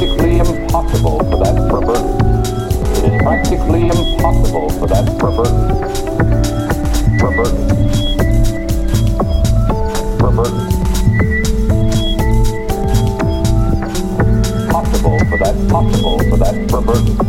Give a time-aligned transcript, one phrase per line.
[0.00, 2.16] practically impossible for that perverted.
[2.96, 5.68] It is practically impossible for that perverted.
[7.20, 7.68] Perverted.
[10.18, 10.70] Perverted.
[14.70, 17.19] Possible for that, possible for that perverted.